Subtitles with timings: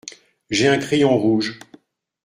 [0.49, 1.59] J’ai un crayon rouge.